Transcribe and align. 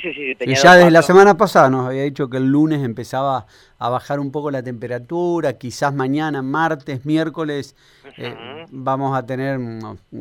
Sí, 0.00 0.12
sí, 0.12 0.12
sí. 0.14 0.36
y 0.40 0.54
ya 0.54 0.74
desde 0.74 0.90
la 0.90 1.02
semana 1.02 1.36
pasada 1.36 1.70
nos 1.70 1.86
había 1.86 2.02
dicho 2.02 2.28
que 2.28 2.36
el 2.36 2.46
lunes 2.46 2.82
empezaba 2.82 3.46
a 3.78 3.88
bajar 3.88 4.20
un 4.20 4.30
poco 4.30 4.50
la 4.50 4.62
temperatura, 4.62 5.58
quizás 5.58 5.94
mañana, 5.94 6.42
martes, 6.42 7.06
miércoles, 7.06 7.74
eh, 8.18 8.34
vamos 8.70 9.16
a 9.16 9.24
tener 9.24 9.58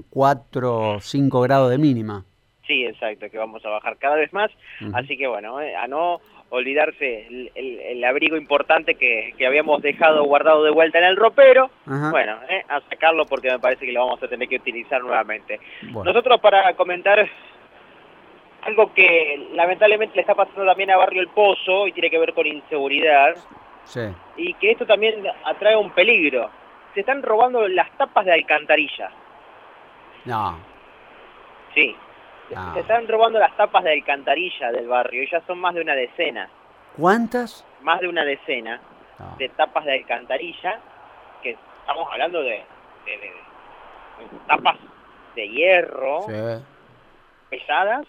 4 0.09 0.79
o 0.79 0.99
5 0.99 1.41
grados 1.41 1.71
de 1.71 1.77
mínima. 1.77 2.23
Sí, 2.67 2.83
exacto, 2.85 3.29
que 3.29 3.37
vamos 3.37 3.63
a 3.65 3.69
bajar 3.69 3.97
cada 3.97 4.15
vez 4.15 4.31
más. 4.33 4.49
Así 4.93 5.17
que 5.17 5.27
bueno, 5.27 5.61
eh, 5.61 5.75
a 5.75 5.87
no 5.87 6.19
olvidarse 6.49 7.49
el, 7.55 8.03
abrigo 8.03 8.37
importante 8.37 8.95
que, 8.95 9.33
habíamos 9.45 9.81
dejado 9.81 10.23
guardado 10.23 10.63
de 10.63 10.71
vuelta 10.71 10.99
en 10.99 11.05
el 11.05 11.15
ropero, 11.15 11.69
bueno, 11.85 12.37
eh, 12.49 12.63
a 12.69 12.81
sacarlo 12.81 13.25
porque 13.25 13.51
me 13.51 13.59
parece 13.59 13.85
que 13.85 13.91
lo 13.91 14.05
vamos 14.05 14.23
a 14.23 14.27
tener 14.27 14.47
que 14.47 14.57
utilizar 14.57 15.01
nuevamente. 15.01 15.59
Nosotros 15.81 16.39
para 16.39 16.73
comentar 16.75 17.27
algo 18.65 18.91
que 18.93 19.49
lamentablemente 19.53 20.15
le 20.15 20.21
está 20.21 20.33
pasando 20.33 20.65
también 20.65 20.89
a 20.91 20.97
Barrio 20.97 21.21
El 21.21 21.29
Pozo 21.29 21.87
y 21.87 21.91
tiene 21.91 22.09
que 22.09 22.19
ver 22.19 22.33
con 22.33 22.47
inseguridad, 22.47 23.35
y 24.35 24.53
que 24.55 24.71
esto 24.71 24.85
también 24.85 25.23
atrae 25.43 25.77
un 25.77 25.91
peligro. 25.91 26.49
Se 26.95 27.01
están 27.01 27.21
robando 27.21 27.67
las 27.67 27.91
tapas 27.97 28.25
de 28.25 28.33
alcantarilla. 28.33 29.11
No. 30.25 30.57
Sí. 31.75 31.95
Se 32.73 32.79
están 32.79 33.07
robando 33.07 33.37
las 33.37 33.55
tapas 33.55 33.83
de 33.83 33.93
alcantarilla 33.93 34.71
del 34.71 34.87
barrio 34.87 35.23
y 35.23 35.29
ya 35.29 35.41
son 35.45 35.59
más 35.59 35.75
de 35.75 35.81
una 35.81 35.93
decena. 35.93 36.49
¿Cuántas? 36.97 37.65
Más 37.81 37.99
de 37.99 38.07
una 38.07 38.23
decena 38.23 38.81
de 39.37 39.49
tapas 39.49 39.85
de 39.85 39.93
alcantarilla, 39.93 40.79
que 41.43 41.51
estamos 41.81 42.07
hablando 42.11 42.41
de, 42.41 42.63
tapas 44.47 44.77
de 45.35 45.49
hierro 45.49 46.25
pesadas 47.49 48.07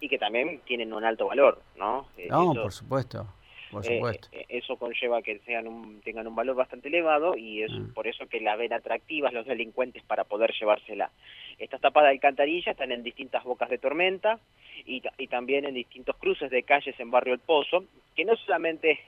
y 0.00 0.08
que 0.08 0.18
también 0.18 0.60
tienen 0.64 0.92
un 0.92 1.04
alto 1.04 1.26
valor, 1.26 1.60
¿no? 1.76 2.06
No, 2.28 2.54
por 2.54 2.72
supuesto. 2.72 3.26
Por 3.70 3.84
eh, 3.86 3.96
supuesto. 3.96 4.28
Eh, 4.32 4.46
eso 4.48 4.76
conlleva 4.76 5.22
que 5.22 5.38
sean 5.40 5.68
un, 5.68 6.00
tengan 6.00 6.26
un 6.26 6.34
valor 6.34 6.56
bastante 6.56 6.88
elevado 6.88 7.36
y 7.36 7.62
es 7.62 7.70
mm. 7.70 7.92
por 7.92 8.06
eso 8.06 8.26
que 8.26 8.40
la 8.40 8.56
ven 8.56 8.72
atractivas 8.72 9.32
los 9.32 9.46
delincuentes 9.46 10.02
para 10.02 10.24
poder 10.24 10.52
llevársela. 10.58 11.10
Estas 11.58 11.80
tapas 11.80 12.04
de 12.04 12.10
alcantarilla 12.10 12.72
están 12.72 12.90
en 12.90 13.02
distintas 13.02 13.44
bocas 13.44 13.68
de 13.68 13.78
tormenta 13.78 14.40
y, 14.86 15.02
y 15.18 15.26
también 15.28 15.66
en 15.66 15.74
distintos 15.74 16.16
cruces 16.16 16.50
de 16.50 16.62
calles 16.62 16.98
en 16.98 17.10
Barrio 17.10 17.34
El 17.34 17.40
Pozo, 17.40 17.84
que 18.16 18.24
no 18.24 18.34
solamente 18.36 18.98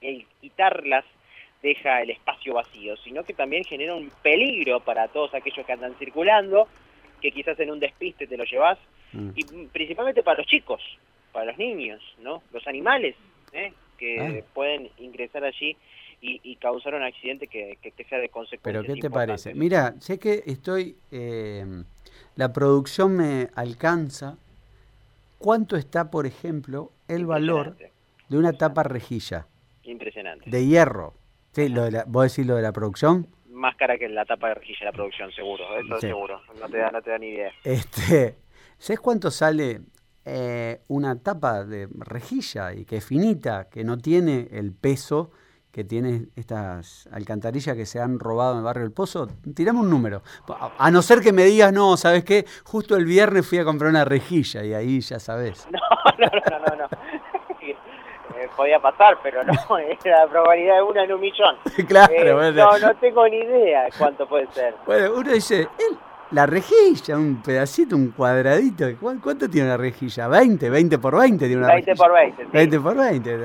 el 0.00 0.26
quitarlas 0.40 1.04
deja 1.62 2.02
el 2.02 2.10
espacio 2.10 2.54
vacío, 2.54 2.96
sino 2.98 3.24
que 3.24 3.34
también 3.34 3.64
genera 3.64 3.94
un 3.94 4.10
peligro 4.22 4.80
para 4.80 5.08
todos 5.08 5.34
aquellos 5.34 5.66
que 5.66 5.72
andan 5.72 5.94
circulando, 5.96 6.68
que 7.20 7.32
quizás 7.32 7.58
en 7.60 7.70
un 7.70 7.80
despiste 7.80 8.26
te 8.26 8.36
lo 8.36 8.44
llevas, 8.44 8.78
mm. 9.12 9.30
y 9.34 9.44
principalmente 9.66 10.22
para 10.22 10.38
los 10.38 10.46
chicos, 10.46 10.80
para 11.32 11.46
los 11.46 11.58
niños, 11.58 12.00
¿no? 12.20 12.42
Los 12.52 12.66
animales, 12.66 13.16
¿eh? 13.52 13.72
que 13.98 14.20
ah. 14.20 14.44
pueden 14.54 14.88
ingresar 14.98 15.44
allí 15.44 15.76
y, 16.20 16.56
causar 16.56 16.94
un 16.94 17.02
accidente 17.02 17.46
que, 17.46 17.78
sea 18.08 18.18
de 18.18 18.28
consecuencia. 18.28 18.60
Pero 18.62 18.82
¿qué 18.82 19.00
te 19.00 19.10
parece? 19.10 19.54
Mira, 19.54 19.94
sé 20.00 20.18
que 20.18 20.42
estoy, 20.46 20.96
eh, 21.12 21.64
la 22.34 22.52
producción 22.52 23.16
me 23.16 23.48
alcanza. 23.54 24.36
¿Cuánto 25.38 25.76
está, 25.76 26.10
por 26.10 26.26
ejemplo, 26.26 26.90
el 27.06 27.26
valor 27.26 27.76
de 28.28 28.36
una 28.36 28.52
tapa 28.52 28.82
rejilla? 28.82 29.46
Impresionante. 29.84 30.50
De 30.50 30.66
hierro. 30.66 31.14
Sí, 31.52 31.68
lo 31.68 31.84
de 31.84 31.92
la, 31.92 32.04
¿Vos 32.06 32.32
decís 32.32 32.46
lo 32.46 32.56
de 32.56 32.62
la 32.62 32.72
producción? 32.72 33.28
Más 33.50 33.76
cara 33.76 33.96
que 33.96 34.08
la 34.08 34.24
tapa 34.24 34.48
de 34.48 34.54
rejilla 34.54 34.78
de 34.80 34.86
la 34.86 34.92
producción, 34.92 35.32
seguro. 35.32 35.64
Eso 35.78 36.00
seguro. 36.00 36.40
No 36.60 36.68
te, 36.68 36.78
da, 36.78 36.90
no 36.90 37.00
te 37.00 37.10
da 37.10 37.18
ni 37.18 37.28
idea. 37.28 37.52
Este, 37.62 38.34
¿Sabes 38.78 39.00
cuánto 39.00 39.30
sale 39.30 39.80
eh, 40.24 40.82
una 40.88 41.20
tapa 41.20 41.64
de 41.64 41.88
rejilla 41.98 42.72
y 42.72 42.84
que 42.84 42.98
es 42.98 43.04
finita, 43.04 43.68
que 43.68 43.82
no 43.82 43.98
tiene 43.98 44.48
el 44.52 44.72
peso 44.72 45.30
que 45.72 45.84
tiene 45.84 46.26
estas 46.34 47.08
alcantarillas 47.12 47.76
que 47.76 47.86
se 47.86 48.00
han 48.00 48.18
robado 48.18 48.52
en 48.52 48.58
el 48.58 48.64
barrio 48.64 48.82
del 48.84 48.92
Pozo, 48.92 49.28
tiramos 49.54 49.84
un 49.84 49.90
número. 49.90 50.22
A 50.78 50.90
no 50.90 51.02
ser 51.02 51.20
que 51.20 51.32
me 51.32 51.44
digas, 51.44 51.72
no, 51.72 51.96
¿sabes 51.96 52.24
qué? 52.24 52.46
Justo 52.64 52.96
el 52.96 53.04
viernes 53.04 53.46
fui 53.48 53.58
a 53.58 53.64
comprar 53.64 53.90
una 53.90 54.04
rejilla 54.04 54.64
y 54.64 54.74
ahí 54.74 55.00
ya 55.00 55.18
sabes. 55.18 55.68
No, 56.18 56.26
no, 56.26 56.58
no, 56.58 56.76
no, 56.76 56.76
no. 56.76 56.88
Eh, 57.60 58.48
podía 58.56 58.80
pasar, 58.80 59.18
pero 59.22 59.44
no, 59.44 59.52
es 59.78 59.98
la 60.04 60.26
probabilidad 60.26 60.76
de 60.76 60.82
una 60.82 61.04
en 61.04 61.12
un 61.12 61.20
millón. 61.20 61.56
claro, 61.88 62.12
eh, 62.12 62.52
No, 62.52 62.78
no 62.78 62.94
tengo 62.96 63.28
ni 63.28 63.36
idea 63.36 63.88
cuánto 63.96 64.28
puede 64.28 64.48
ser. 64.52 64.74
Bueno, 64.84 65.12
uno 65.16 65.32
dice, 65.32 65.60
él 65.78 65.98
la 66.30 66.46
rejilla, 66.46 67.16
un 67.16 67.42
pedacito, 67.42 67.96
un 67.96 68.10
cuadradito. 68.10 68.86
¿Cuánto 69.00 69.48
tiene 69.48 69.68
una 69.68 69.76
rejilla? 69.76 70.28
¿20? 70.28 70.58
¿20 70.58 71.00
por 71.00 71.18
20 71.18 71.46
tiene 71.46 71.62
una 71.62 71.74
20 71.74 71.94
por 71.96 72.12
20. 72.12 72.44
20 72.46 72.80
por 72.80 72.96
20. 72.96 73.38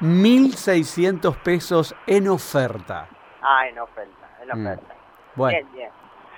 1.600 0.00 1.36
pesos 1.36 1.94
en 2.06 2.28
oferta. 2.28 3.08
Ah, 3.42 3.68
en 3.68 3.78
oferta, 3.78 4.28
en 4.42 4.48
mm. 4.48 4.66
oferta. 4.66 4.94
Bueno, 5.34 5.58
bien, 5.72 5.90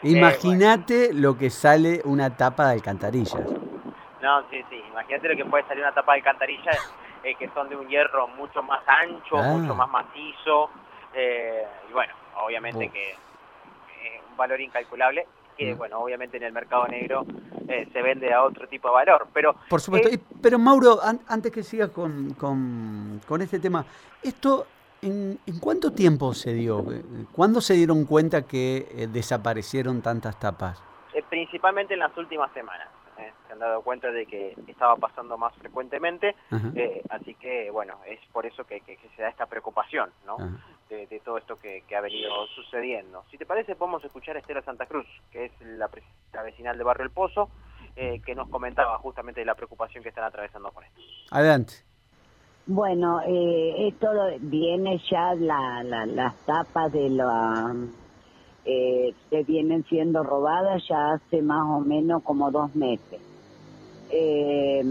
bien. 0.03 0.16
Imagínate 0.16 1.12
lo 1.12 1.37
que 1.37 1.50
sale 1.50 2.00
una 2.05 2.37
tapa 2.37 2.69
de 2.69 2.75
alcantarillas. 2.75 3.44
No, 4.22 4.43
sí, 4.50 4.65
sí. 4.70 4.82
Imagínate 4.91 5.28
lo 5.28 5.37
que 5.37 5.44
puede 5.44 5.65
salir 5.65 5.82
una 5.82 5.94
tapa 5.94 6.12
de 6.12 6.19
alcantarillas 6.19 6.94
eh, 7.25 7.34
que 7.34 7.49
son 7.49 7.69
de 7.69 7.76
un 7.76 7.88
hierro 7.88 8.28
mucho 8.28 8.62
más 8.62 8.81
ancho, 8.87 9.38
ah. 9.38 9.56
mucho 9.56 9.75
más 9.75 9.88
macizo. 9.88 10.70
Eh, 11.15 11.65
y 11.88 11.93
bueno, 11.93 12.12
obviamente 12.37 12.88
que 12.91 13.16
valor 14.37 14.61
incalculable 14.61 15.27
que, 15.59 15.75
bueno, 15.75 15.99
obviamente 15.99 16.37
en 16.37 16.45
el 16.45 16.53
mercado 16.53 16.87
negro 16.87 17.27
eh, 17.67 17.89
se 17.93 18.01
vende 18.01 18.33
a 18.33 18.45
otro 18.45 18.69
tipo 18.69 18.89
de 18.89 18.95
valor. 18.95 19.27
Pero, 19.35 19.57
Por 19.69 19.81
supuesto. 19.81 20.09
Eh, 20.09 20.21
pero 20.41 20.59
Mauro, 20.59 21.01
antes 21.03 21.53
que 21.53 21.63
sigas 21.63 21.91
con, 21.91 22.35
con, 22.35 23.43
este 23.43 23.59
tema, 23.59 23.85
¿esto 24.23 24.67
en, 25.03 25.39
en, 25.45 25.59
cuánto 25.59 25.93
tiempo 25.93 26.33
se 26.33 26.55
dio? 26.55 26.85
¿Cuándo 27.33 27.61
se 27.61 27.75
dieron 27.75 28.05
cuenta 28.05 28.43
que 28.43 28.87
eh, 28.91 29.09
desaparecieron 29.09 30.01
tantas 30.01 30.39
tapas? 30.39 30.83
principalmente 31.29 31.95
en 31.95 32.01
las 32.01 32.17
últimas 32.17 32.51
semanas. 32.53 32.89
se 33.17 33.53
han 33.53 33.59
dado 33.59 33.83
cuenta 33.83 34.09
de 34.13 34.25
que 34.25 34.55
estaba 34.69 34.95
pasando 34.95 35.37
más 35.37 35.53
frecuentemente, 35.57 36.37
así 37.11 37.35
que, 37.35 37.73
bueno, 37.73 37.99
es 38.07 38.21
por 38.33 38.47
eso 38.47 38.65
que, 38.65 38.81
que, 38.83 38.97
se 39.17 39.23
da 39.23 39.29
esta 39.29 39.47
preocupación, 39.47 40.11
¿no? 40.25 40.37
De, 40.88 41.21
todo 41.25 41.38
esto 41.38 41.59
que, 41.59 41.82
ha 41.94 42.00
venido 42.00 42.47
sucediendo. 42.54 43.25
Si 43.31 43.38
te 43.38 43.47
parece, 43.47 43.76
podemos 43.76 44.04
escuchar 44.04 44.37
a 44.37 44.41
Estela 44.41 44.62
Santa 44.62 44.87
Cruz, 44.87 45.06
que 45.31 45.47
es 45.47 45.53
la 45.60 45.88
presidenta 45.88 46.43
vecinal 46.43 46.78
de 46.78 46.84
Barrio 46.84 47.04
El 47.04 47.10
Pozo, 47.10 47.50
eh, 47.97 48.21
que 48.25 48.34
nos 48.34 48.49
comentaba 48.49 48.99
justamente 48.99 49.41
de 49.41 49.47
la 49.47 49.54
preocupación 49.54 50.03
que 50.03 50.10
están 50.10 50.25
atravesando 50.25 50.71
con 50.71 50.84
esto. 50.84 51.00
Adelante. 51.31 51.75
Bueno, 52.66 53.22
eh, 53.26 53.88
esto 53.88 54.09
viene 54.41 55.00
ya 55.10 55.34
la, 55.34 55.82
las 55.82 56.37
tapas 56.44 56.93
de 56.93 57.09
la 57.09 57.75
eh, 58.65 59.15
que 59.31 59.43
vienen 59.44 59.82
siendo 59.84 60.22
robadas 60.22 60.82
ya 60.87 61.15
hace 61.15 61.41
más 61.41 61.65
o 61.65 61.81
menos 61.81 62.22
como 62.22 62.50
dos 62.50 62.75
meses. 62.75 63.20
Eh, 64.10 64.82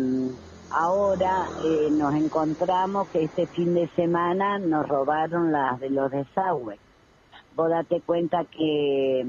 Ahora 0.69 1.47
eh, 1.63 1.89
nos 1.91 2.13
encontramos 2.13 3.07
que 3.09 3.23
este 3.23 3.47
fin 3.47 3.73
de 3.73 3.87
semana 3.95 4.59
nos 4.59 4.87
robaron 4.87 5.51
las 5.51 5.79
de 5.79 5.89
los 5.89 6.11
desagües. 6.11 6.79
Vos 7.55 7.69
date 7.69 8.01
cuenta 8.01 8.43
que 8.45 9.21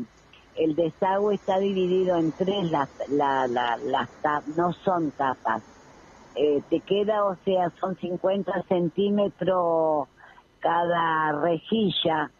el 0.56 0.75
desagüe 0.75 1.37
está 1.37 1.59
dividido 1.59 2.16
en 2.16 2.32
tres, 2.32 2.71
las, 2.71 2.88
la, 3.09 3.47
las 3.47 4.09
no 4.56 4.72
son 4.84 5.12
tapas. 5.12 5.62
Eh, 6.34 6.62
te 6.69 6.81
queda, 6.81 7.25
o 7.25 7.37
sea, 7.44 7.71
son 7.81 7.97
50 7.97 8.62
centímetros 8.69 10.09
cada 10.60 11.32
rejilla, 11.41 12.31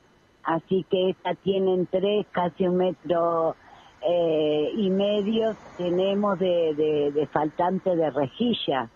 así 0.43 0.85
que 0.91 1.11
esta 1.11 1.35
tienen 1.37 1.87
tres, 1.87 2.27
casi 2.33 2.67
un 2.67 2.77
metro 2.77 3.57
eh, 4.03 4.71
y 4.77 4.91
medio 4.91 5.57
tenemos 5.77 6.39
de, 6.39 7.13
de, 7.15 7.27
faltante 7.27 7.97
de 7.97 8.11
rejilla, 8.11 8.89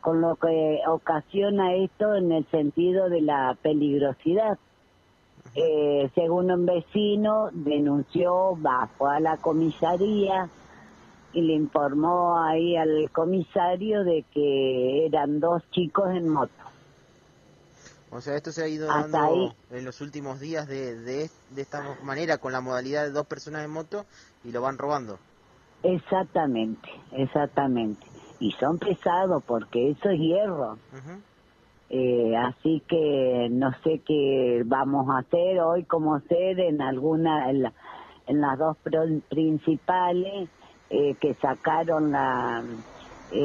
con 0.00 0.20
lo 0.20 0.36
que 0.36 0.80
ocasiona 0.88 1.74
esto 1.74 2.14
en 2.14 2.32
el 2.32 2.46
sentido 2.46 3.08
de 3.08 3.20
la 3.20 3.56
peligrosidad. 3.62 4.58
Eh, 5.54 6.10
según 6.14 6.50
un 6.50 6.66
vecino, 6.66 7.50
denunció, 7.52 8.56
bajó 8.56 9.08
a 9.08 9.20
la 9.20 9.36
comisaría 9.36 10.48
y 11.32 11.42
le 11.42 11.54
informó 11.54 12.38
ahí 12.38 12.76
al 12.76 13.10
comisario 13.10 14.04
de 14.04 14.24
que 14.32 15.06
eran 15.06 15.40
dos 15.40 15.62
chicos 15.70 16.10
en 16.10 16.28
moto. 16.28 16.52
O 18.12 18.20
sea, 18.20 18.34
esto 18.34 18.50
se 18.50 18.64
ha 18.64 18.68
ido 18.68 18.88
dando 18.88 19.54
en 19.70 19.84
los 19.84 20.00
últimos 20.00 20.40
días 20.40 20.66
de, 20.66 20.96
de, 20.98 21.30
esta 21.56 21.96
manera, 22.02 22.38
con 22.38 22.52
la 22.52 22.60
modalidad 22.60 23.04
de 23.04 23.12
dos 23.12 23.26
personas 23.26 23.64
en 23.64 23.70
moto 23.70 24.04
y 24.44 24.50
lo 24.50 24.62
van 24.62 24.78
robando. 24.78 25.18
Exactamente, 25.84 26.88
exactamente. 27.12 28.04
Y 28.40 28.50
son 28.52 28.78
pesados 28.78 29.44
porque 29.46 29.90
eso 29.90 30.10
es 30.10 30.18
hierro. 30.18 30.76
eh, 31.88 32.36
así 32.36 32.82
que 32.88 33.48
no 33.50 33.72
sé 33.84 34.00
qué 34.04 34.62
vamos 34.66 35.08
a 35.10 35.18
hacer 35.18 35.60
hoy 35.60 35.84
como 35.84 36.16
hacer 36.16 36.58
en 36.58 36.82
alguna, 36.82 37.48
en, 37.50 37.62
las 38.40 38.58
dos 38.58 38.76
principales 39.28 40.48
eh, 40.90 41.14
que 41.20 41.34
sacaron 41.34 42.10
la 42.10 42.64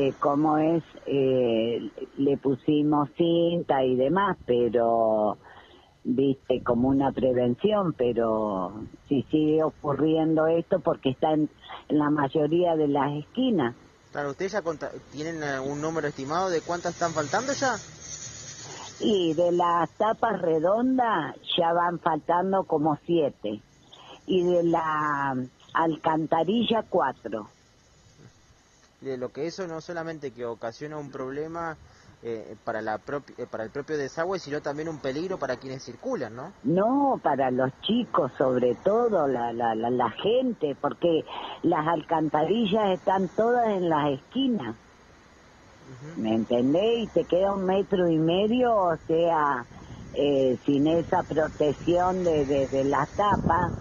eh, 0.07 0.13
como 0.19 0.57
es, 0.57 0.83
eh, 1.05 1.89
le 2.17 2.37
pusimos 2.37 3.09
cinta 3.17 3.83
y 3.83 3.95
demás, 3.95 4.37
pero 4.45 5.37
viste 6.03 6.61
como 6.63 6.89
una 6.89 7.11
prevención, 7.11 7.93
pero 7.97 8.83
si 9.07 9.23
sigue 9.23 9.63
ocurriendo 9.63 10.47
esto 10.47 10.79
porque 10.79 11.09
está 11.09 11.33
en, 11.33 11.49
la 11.89 12.09
mayoría 12.09 12.75
de 12.75 12.87
las 12.87 13.11
esquinas. 13.13 13.75
Claro, 14.11 14.31
¿ustedes 14.31 14.53
ya 14.53 14.61
tienen 15.11 15.41
un 15.59 15.81
número 15.81 16.07
estimado 16.07 16.49
de 16.49 16.61
cuántas 16.61 16.93
están 16.93 17.13
faltando 17.13 17.53
ya? 17.53 17.75
Y 18.99 19.33
de 19.33 19.51
las 19.51 19.89
tapas 19.97 20.41
redondas 20.41 21.35
ya 21.57 21.73
van 21.73 21.99
faltando 21.99 22.63
como 22.63 22.97
siete. 23.05 23.61
Y 24.25 24.43
de 24.43 24.63
la 24.63 25.35
alcantarilla 25.73 26.83
cuatro. 26.89 27.49
De 29.05 29.17
lo 29.17 29.29
que 29.29 29.45
eso 29.45 29.67
no 29.67 29.81
solamente 29.81 30.31
que 30.31 30.47
ocasiona 30.47 30.97
un 30.97 31.11
problema 31.11 31.77
eh, 32.23 32.55
para, 32.63 32.81
la 32.81 32.95
eh, 33.37 33.45
para 33.45 33.63
el 33.63 33.69
propio 33.69 33.99
desagüe, 33.99 34.39
sino 34.39 34.63
también 34.63 34.89
un 34.89 34.97
peligro 34.97 35.37
para 35.37 35.57
quienes 35.57 35.83
circulan, 35.83 36.35
¿no? 36.35 36.51
No, 36.63 37.19
para 37.21 37.51
los 37.51 37.69
chicos 37.81 38.31
sobre 38.35 38.73
todo, 38.83 39.27
la, 39.27 39.53
la, 39.53 39.75
la, 39.75 40.09
gente, 40.09 40.75
porque 40.81 41.23
las 41.61 41.87
alcantarillas 41.87 42.97
están 42.97 43.27
todas 43.35 43.67
en 43.67 43.89
las 43.89 44.13
esquinas. 44.13 44.75
¿Me 46.17 46.33
entendés? 46.33 47.03
Y 47.03 47.07
te 47.07 47.25
queda 47.25 47.53
un 47.53 47.63
metro 47.63 48.09
y 48.09 48.17
medio, 48.17 48.75
o 48.75 48.97
sea, 49.05 49.67
eh, 50.13 50.57
sin 50.65 50.87
esa 50.87 51.21
protección 51.21 52.23
de, 52.23 52.67
de, 52.71 52.83
la 52.85 53.07
tapa, 53.15 53.71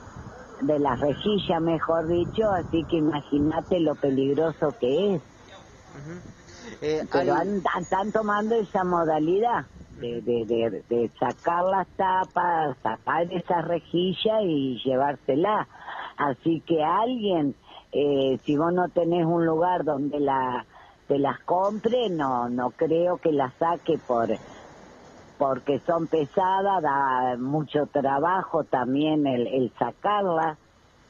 de 0.66 0.78
la 0.78 0.96
rejilla, 0.96 1.61
mejor 1.61 2.06
dicho, 2.08 2.50
así 2.50 2.84
que 2.84 2.96
imagínate 2.96 3.81
lo 3.81 3.96
peligroso 3.96 4.75
que 4.78 5.16
es. 5.16 5.22
Eh, 6.82 7.02
Pero 7.12 7.34
están 7.81 8.12
tomando 8.12 8.55
esa 8.56 8.84
modalidad 8.84 9.66
de, 9.96 10.22
de, 10.22 10.84
de, 10.88 11.11
sacar 11.19 11.64
las 11.64 11.88
tapas, 11.96 12.76
sacar 12.82 13.32
esa 13.32 13.62
rejilla 13.62 14.43
y 14.43 14.81
llevársela. 14.84 15.69
Así 16.16 16.62
que 16.67 16.82
alguien, 16.82 17.55
eh, 17.93 18.38
si 18.44 18.56
vos 18.56 18.72
no 18.72 18.88
tenés 18.88 19.25
un 19.25 19.46
lugar 19.46 19.84
donde 19.84 20.20
la 20.20 20.67
te 21.06 21.19
las 21.19 21.38
compre, 21.44 22.08
no 22.10 22.49
no 22.49 22.70
creo 22.70 23.19
que 23.19 23.31
las 23.32 23.52
saque 23.58 23.99
por 23.99 24.28
porque 25.38 25.81
son 25.81 26.06
pesadas, 26.06 26.82
da 26.82 27.36
mucho 27.38 27.86
trabajo 27.86 28.64
también 28.64 29.26
el, 29.26 29.46
el 29.46 29.72
sacarlas, 29.78 30.58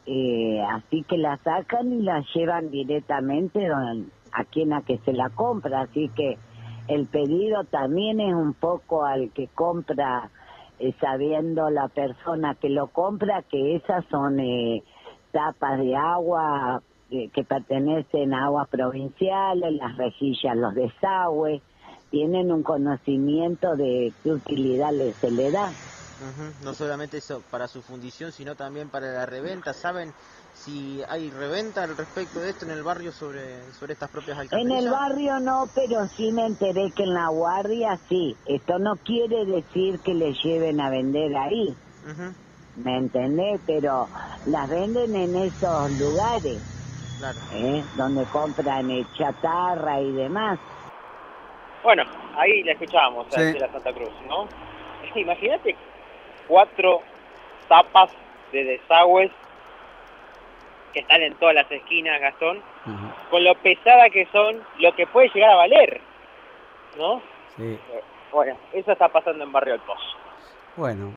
eh, 0.06 0.62
así 0.70 1.02
que 1.02 1.18
las 1.18 1.40
sacan 1.40 1.92
y 1.92 2.02
las 2.02 2.24
llevan 2.34 2.70
directamente 2.70 3.68
donde, 3.68 4.08
a 4.32 4.44
quien 4.44 4.72
a 4.72 4.82
que 4.82 4.98
se 4.98 5.12
la 5.12 5.30
compra, 5.30 5.82
así 5.82 6.10
que 6.14 6.38
el 6.88 7.06
pedido 7.06 7.64
también 7.64 8.20
es 8.20 8.34
un 8.34 8.52
poco 8.54 9.04
al 9.04 9.30
que 9.30 9.48
compra, 9.48 10.30
eh, 10.78 10.92
sabiendo 11.00 11.70
la 11.70 11.88
persona 11.88 12.54
que 12.54 12.68
lo 12.68 12.88
compra, 12.88 13.42
que 13.42 13.76
esas 13.76 14.04
son 14.06 14.40
eh, 14.40 14.82
tapas 15.32 15.78
de 15.78 15.96
agua 15.96 16.82
eh, 17.10 17.28
que 17.32 17.44
pertenecen 17.44 18.34
a 18.34 18.46
aguas 18.46 18.68
provinciales, 18.68 19.72
las 19.74 19.96
rejillas, 19.96 20.56
los 20.56 20.74
desagües, 20.74 21.62
tienen 22.14 22.52
un 22.52 22.62
conocimiento 22.62 23.74
de 23.74 24.12
qué 24.22 24.30
utilidad 24.30 24.90
se 25.20 25.30
le 25.32 25.50
da. 25.50 25.72
No 26.62 26.72
solamente 26.72 27.16
eso 27.16 27.42
para 27.50 27.66
su 27.66 27.82
fundición, 27.82 28.30
sino 28.30 28.54
también 28.54 28.88
para 28.88 29.12
la 29.12 29.26
reventa. 29.26 29.74
¿Saben 29.74 30.12
si 30.54 31.02
hay 31.08 31.28
reventa 31.30 31.82
al 31.82 31.96
respecto 31.96 32.38
de 32.38 32.50
esto 32.50 32.66
en 32.66 32.70
el 32.70 32.84
barrio 32.84 33.10
sobre, 33.10 33.60
sobre 33.72 33.94
estas 33.94 34.10
propias 34.10 34.38
alcantarillas? 34.38 34.78
En 34.78 34.86
el 34.86 34.92
barrio 34.92 35.40
no, 35.40 35.68
pero 35.74 36.06
sí 36.16 36.30
me 36.30 36.46
enteré 36.46 36.92
que 36.94 37.02
en 37.02 37.14
la 37.14 37.28
guardia 37.30 37.98
sí. 38.08 38.36
Esto 38.46 38.78
no 38.78 38.94
quiere 39.04 39.44
decir 39.46 39.98
que 39.98 40.14
le 40.14 40.32
lleven 40.34 40.80
a 40.80 40.90
vender 40.90 41.36
ahí. 41.36 41.76
¿Me 42.76 42.96
entendés? 42.96 43.60
Pero 43.66 44.08
las 44.46 44.68
venden 44.68 45.16
en 45.16 45.34
esos 45.34 45.90
lugares. 45.98 46.62
Claro. 47.18 47.40
¿eh? 47.54 47.84
Donde 47.96 48.24
compran 48.26 48.86
chatarra 49.18 50.00
y 50.00 50.12
demás. 50.12 50.60
Ahí 52.36 52.62
la 52.62 52.72
escuchábamos, 52.72 53.30
de 53.30 53.58
la 53.58 53.68
Santa 53.70 53.92
Cruz, 53.92 54.12
¿no? 54.28 54.48
Imagínate 55.14 55.76
cuatro 56.48 57.02
tapas 57.68 58.10
de 58.52 58.64
desagües 58.64 59.30
que 60.92 61.00
están 61.00 61.22
en 61.22 61.34
todas 61.34 61.54
las 61.54 61.70
esquinas, 61.70 62.20
Gastón, 62.20 62.62
con 63.30 63.44
lo 63.44 63.54
pesada 63.56 64.10
que 64.10 64.26
son, 64.26 64.62
lo 64.78 64.94
que 64.94 65.06
puede 65.06 65.28
llegar 65.34 65.50
a 65.50 65.56
valer, 65.56 66.00
¿no? 66.96 67.20
Sí. 67.56 67.78
Bueno, 68.32 68.56
eso 68.72 68.92
está 68.92 69.08
pasando 69.08 69.44
en 69.44 69.52
Barrio 69.52 69.74
El 69.74 69.80
Pozo. 69.80 70.16
Bueno, 70.76 71.12